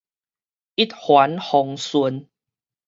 [0.73, 2.27] 一帆風順